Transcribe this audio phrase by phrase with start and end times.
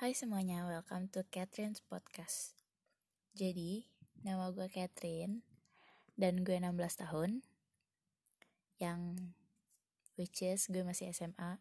[0.00, 2.56] Hai semuanya, welcome to Catherine's Podcast.
[3.36, 3.84] Jadi,
[4.24, 5.44] nama gue Catherine
[6.16, 7.44] dan gue 16 tahun.
[8.80, 9.28] Yang
[10.16, 11.60] which is gue masih SMA.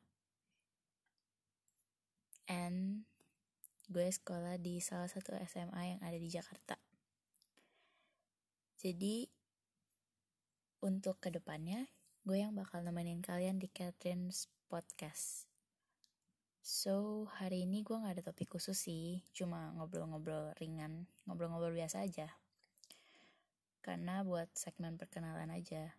[2.47, 3.04] And
[3.91, 6.79] gue sekolah di salah satu SMA yang ada di Jakarta.
[8.79, 9.27] Jadi,
[10.79, 11.91] untuk ke depannya,
[12.23, 15.48] gue yang bakal nemenin kalian di Catherine's Podcast.
[16.80, 22.31] So, hari ini gue gak ada topik khusus sih, cuma ngobrol-ngobrol ringan, ngobrol-ngobrol biasa aja.
[23.84, 25.91] Karena buat segmen perkenalan aja.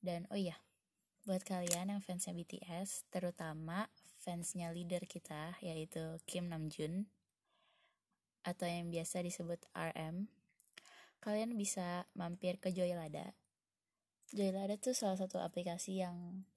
[0.00, 0.56] Dan oh iya,
[1.28, 3.92] buat kalian yang fansnya BTS, terutama
[4.24, 7.04] fansnya leader kita, yaitu Kim Namjoon,
[8.48, 10.32] atau yang biasa disebut RM,
[11.20, 13.36] kalian bisa mampir ke Joylada.
[14.32, 16.48] Joylada tuh salah satu aplikasi yang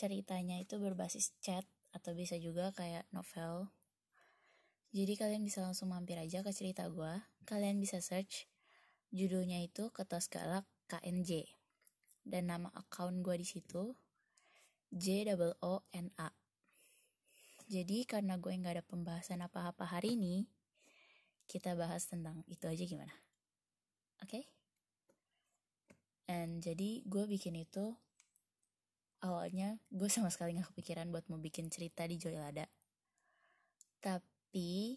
[0.00, 3.68] ceritanya itu berbasis chat atau bisa juga kayak novel.
[4.96, 7.20] Jadi kalian bisa langsung mampir aja ke cerita gue.
[7.44, 8.48] Kalian bisa search
[9.12, 11.52] judulnya itu Ketos Galak KNJ.
[12.24, 13.92] Dan nama account gue di situ
[14.88, 16.32] J O N A.
[17.70, 20.48] Jadi karena gue nggak ada pembahasan apa-apa hari ini,
[21.46, 23.14] kita bahas tentang itu aja gimana?
[24.24, 24.42] Oke?
[24.42, 24.44] Okay?
[26.26, 27.94] And jadi gue bikin itu
[29.20, 32.64] awalnya gue sama sekali gak kepikiran buat mau bikin cerita di Joylada.
[34.00, 34.96] Tapi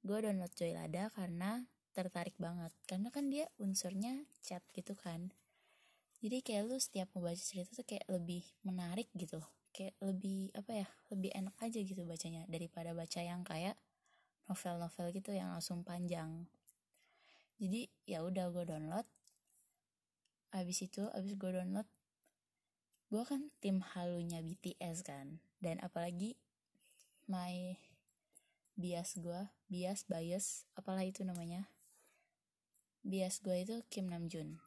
[0.00, 2.72] gue download Joylada karena tertarik banget.
[2.88, 5.32] Karena kan dia unsurnya chat gitu kan.
[6.18, 9.38] Jadi kayak lu setiap mau baca cerita tuh kayak lebih menarik gitu.
[9.70, 13.78] Kayak lebih apa ya, lebih enak aja gitu bacanya daripada baca yang kayak
[14.48, 16.48] novel-novel gitu yang langsung panjang.
[17.58, 19.06] Jadi ya udah gue download.
[20.54, 21.86] Abis itu, abis gue download,
[23.08, 25.40] gue kan tim halunya BTS kan.
[25.58, 26.36] Dan apalagi
[27.28, 27.74] my
[28.78, 31.66] bias gue bias bias apalah itu namanya.
[33.02, 34.60] Bias gue itu Kim Namjoon.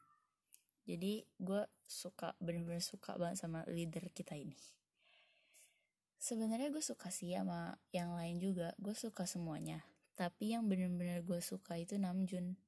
[0.82, 4.58] Jadi gue suka bener-bener suka banget sama leader kita ini.
[6.18, 8.74] Sebenarnya gue suka sih sama yang lain juga.
[8.78, 9.82] Gue suka semuanya.
[10.18, 12.58] Tapi yang bener-bener gue suka itu Namjoon.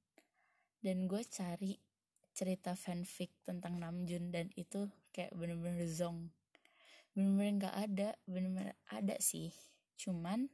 [0.82, 1.78] Dan gue cari
[2.34, 6.34] cerita fanfic tentang Namjoon dan itu kayak bener-bener zong
[7.14, 9.54] bener-bener nggak ada bener-bener ada sih.
[9.94, 10.50] Cuman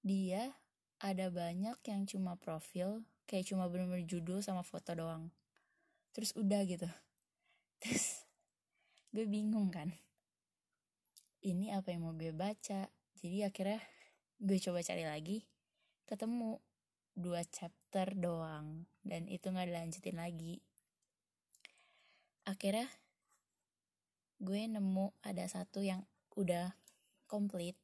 [0.00, 0.54] dia
[1.02, 5.34] ada banyak yang cuma profil kayak cuma bener-bener judul sama foto doang.
[6.14, 6.86] Terus udah gitu.
[7.82, 8.22] Terus
[9.10, 9.90] gue bingung kan.
[11.44, 12.88] Ini apa yang mau gue baca?
[13.18, 13.82] Jadi akhirnya
[14.38, 15.38] gue coba cari lagi
[16.06, 16.62] ketemu
[17.14, 20.62] dua chapter doang dan itu nggak dilanjutin lagi.
[22.44, 22.90] Akhirnya
[24.42, 26.04] gue nemu ada satu yang
[26.34, 26.74] udah
[27.30, 27.78] komplit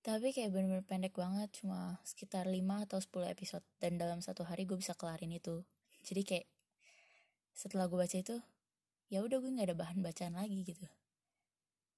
[0.00, 2.56] tapi kayak bener-bener pendek banget cuma sekitar 5
[2.88, 5.60] atau 10 episode dan dalam satu hari gue bisa kelarin itu.
[6.08, 6.46] Jadi kayak
[7.52, 8.40] setelah gue baca itu
[9.12, 10.88] ya udah gue nggak ada bahan bacaan lagi gitu.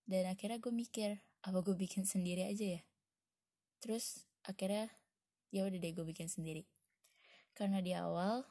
[0.02, 2.82] Dan akhirnya gue mikir apa gue bikin sendiri aja ya?
[3.78, 4.90] Terus akhirnya
[5.52, 6.64] ya udah deh gue bikin sendiri.
[7.52, 8.48] Karena di awal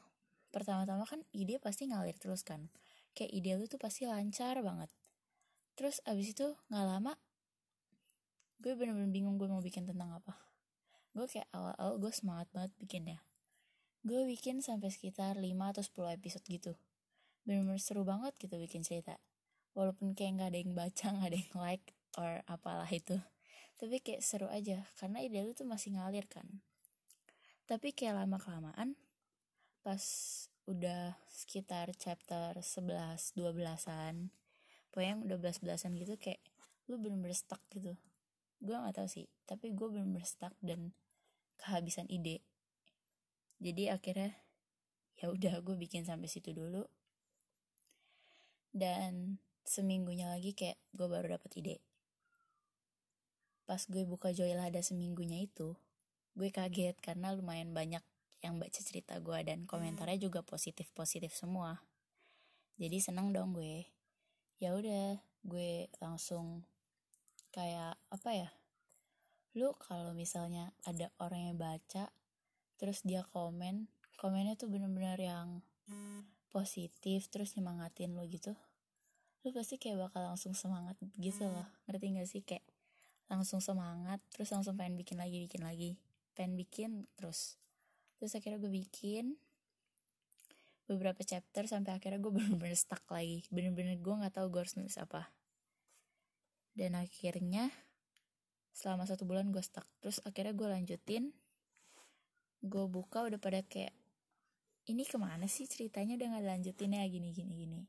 [0.54, 2.70] pertama-tama kan ide pasti ngalir terus kan.
[3.12, 4.88] Kayak ide lu tuh pasti lancar banget.
[5.74, 7.12] Terus abis itu nggak lama
[8.62, 10.38] gue bener-bener bingung gue mau bikin tentang apa.
[11.10, 13.18] Gue kayak awal-awal gue semangat banget bikinnya.
[14.06, 16.72] Gue bikin sampai sekitar 5 atau 10 episode gitu.
[17.42, 19.18] Bener-bener seru banget gitu bikin cerita.
[19.74, 23.18] Walaupun kayak nggak ada yang baca nggak ada yang like or apalah itu.
[23.82, 26.46] Tapi kayak seru aja karena ide lu tuh masih ngalir kan
[27.72, 28.92] tapi kayak lama kelamaan
[29.80, 30.04] pas
[30.68, 34.28] udah sekitar chapter 11 12-an
[34.92, 36.44] pokoknya udah belas-belasan gitu kayak
[36.92, 37.32] lu bener-bener
[37.72, 37.96] gitu.
[38.60, 40.92] Gue gak tahu sih tapi gue bener-bener dan
[41.56, 42.44] kehabisan ide.
[43.56, 44.36] Jadi akhirnya
[45.16, 46.84] ya udah gue bikin sampai situ dulu.
[48.68, 51.76] Dan seminggunya lagi kayak gue baru dapet ide.
[53.64, 55.72] Pas gue buka Joylada seminggunya itu
[56.32, 58.02] gue kaget karena lumayan banyak
[58.42, 61.78] yang baca cerita gue dan komentarnya juga positif positif semua.
[62.80, 63.86] Jadi seneng dong gue.
[64.58, 66.66] Ya udah gue langsung
[67.52, 68.48] kayak apa ya
[69.52, 72.08] lu kalau misalnya ada orang yang baca
[72.80, 75.60] terus dia komen komennya tuh bener-bener yang
[76.48, 78.56] positif terus nyemangatin lo gitu
[79.44, 81.66] lu pasti kayak bakal langsung semangat gitu loh.
[81.90, 82.42] Ngerti gak sih?
[82.46, 82.62] Kayak
[83.26, 85.98] langsung semangat terus langsung pengen bikin lagi bikin lagi
[86.32, 87.60] pengen bikin terus
[88.16, 89.36] terus akhirnya gue bikin
[90.92, 93.46] beberapa chapter sampai akhirnya gue bener-bener stuck lagi.
[93.48, 95.30] Bener-bener gue nggak tahu gue harus nulis apa.
[96.72, 97.72] Dan akhirnya
[98.72, 99.88] selama satu bulan gue stuck.
[100.04, 101.24] Terus akhirnya gue lanjutin
[102.62, 103.90] gue buka udah pada kayak
[104.86, 107.82] ini ke mana sih ceritanya udah nggak lanjutin ya gini gini gini?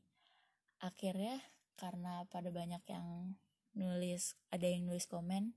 [0.82, 1.38] Akhirnya
[1.74, 3.34] karena pada banyak yang
[3.74, 5.54] nulis ada yang nulis komen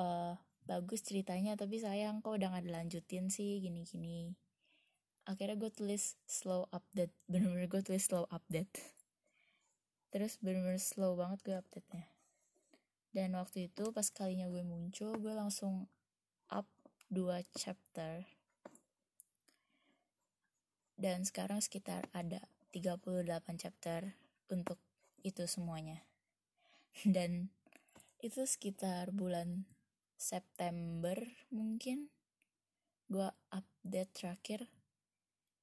[0.00, 4.32] uh, bagus ceritanya tapi sayang kok udah gak dilanjutin sih gini gini
[5.28, 8.72] akhirnya gue tulis slow update bener-bener gue tulis slow update.
[10.14, 12.06] Terus bener-bener slow banget gue update nya
[13.14, 15.86] dan waktu itu pas kalinya gue muncul gue langsung
[16.50, 16.66] up
[17.06, 18.26] dua chapter.
[20.98, 22.42] Dan sekarang sekitar ada
[22.74, 23.06] 38
[23.54, 24.18] chapter
[24.50, 24.82] untuk
[25.22, 26.02] itu semuanya.
[27.06, 27.54] Dan
[28.18, 29.62] itu sekitar bulan
[30.14, 31.18] September
[31.50, 32.08] mungkin.
[33.10, 34.60] Gue update terakhir.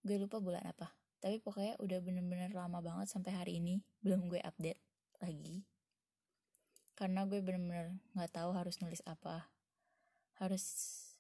[0.06, 0.94] Gue lupa bulan apa.
[1.22, 3.82] Tapi pokoknya udah bener-bener lama banget sampai hari ini.
[4.02, 4.82] Belum gue update
[5.22, 5.66] lagi.
[6.98, 9.50] Karena gue bener-bener nggak tahu harus nulis apa.
[10.38, 10.64] Harus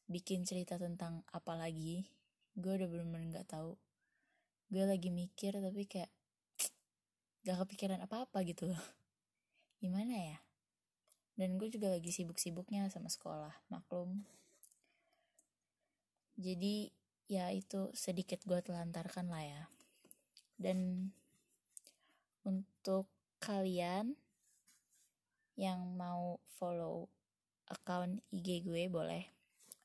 [0.10, 2.10] bikin cerita tentang apa lagi.
[2.58, 3.78] Gue udah bener-bener nggak tahu.
[4.72, 6.12] Gue lagi mikir tapi kayak
[7.46, 8.70] gak kepikiran apa-apa gitu.
[8.70, 8.86] Loh
[9.82, 10.51] gimana ya
[11.36, 14.24] dan gue juga lagi sibuk-sibuknya sama sekolah maklum.
[16.36, 16.92] Jadi
[17.32, 19.64] ya itu sedikit gue telantarkan lah ya.
[20.60, 21.10] Dan
[22.44, 23.08] untuk
[23.42, 24.18] kalian
[25.56, 27.08] yang mau follow
[27.70, 29.30] account IG gue boleh.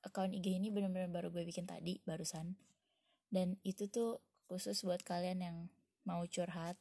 [0.03, 2.59] Account IG ini bener-bener baru gue bikin tadi barusan.
[3.31, 5.57] Dan itu tuh khusus buat kalian yang
[6.07, 6.79] mau curhat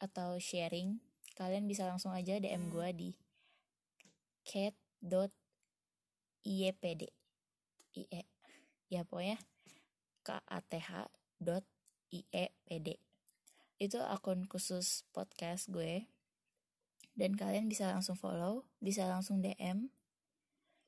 [0.00, 1.00] atau sharing
[1.36, 3.08] kalian bisa langsung aja DM gue di
[4.46, 5.02] cat.iepd
[7.96, 8.22] ie
[8.86, 9.42] ya pokoknya
[10.22, 11.10] kath
[11.42, 11.66] dot
[12.14, 13.02] iepd
[13.76, 16.08] itu akun khusus podcast gue.
[17.16, 19.88] Dan kalian bisa langsung follow bisa langsung DM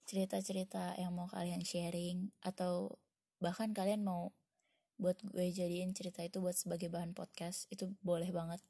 [0.04, 3.00] cerita-cerita yang mau kalian sharing atau
[3.40, 4.32] bahkan kalian mau
[5.00, 8.60] buat gue jadiin cerita itu buat sebagai bahan podcast itu boleh banget.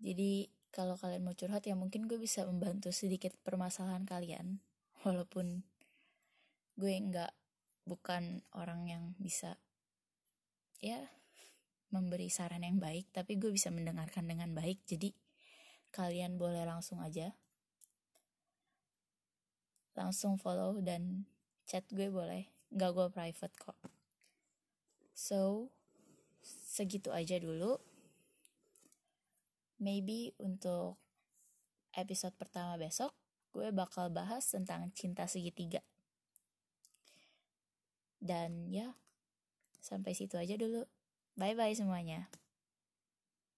[0.00, 4.64] Jadi kalau kalian mau curhat ya mungkin gue bisa membantu sedikit permasalahan kalian.
[5.04, 5.68] Walaupun
[6.80, 7.32] gue nggak
[7.84, 9.60] bukan orang yang bisa
[10.80, 10.98] ya
[11.92, 14.80] memberi saran yang baik tapi gue bisa mendengarkan dengan baik.
[14.88, 15.12] Jadi
[15.92, 17.36] kalian boleh langsung aja.
[19.92, 21.28] Langsung follow dan
[21.68, 22.48] chat gue boleh.
[22.72, 23.76] Nggak gue private kok.
[25.12, 25.68] So
[26.40, 27.91] segitu aja dulu
[29.82, 31.02] maybe untuk
[31.92, 33.12] episode pertama besok
[33.52, 35.84] gue bakal bahas tentang cinta segitiga.
[38.22, 38.96] Dan ya,
[39.82, 40.86] sampai situ aja dulu.
[41.36, 42.32] Bye bye semuanya.